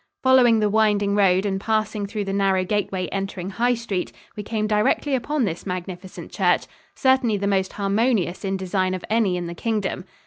Following 0.23 0.57
the 0.59 0.69
winding 0.71 1.13
road 1.15 1.45
and 1.45 1.61
passing 1.61 2.07
through 2.07 2.23
the 2.23 2.33
narrow 2.33 2.63
gateway 2.65 3.05
entering 3.11 3.51
High 3.51 3.75
Street, 3.75 4.11
we 4.35 4.41
came 4.41 4.65
directly 4.65 5.13
upon 5.13 5.45
this 5.45 5.63
magnificent 5.67 6.31
church, 6.31 6.63
certainly 6.95 7.37
the 7.37 7.45
most 7.45 7.73
harmonious 7.73 8.43
in 8.43 8.57
design 8.57 8.95
of 8.95 9.05
any 9.11 9.37
in 9.37 9.45
the 9.45 9.53
Kingdom. 9.53 10.05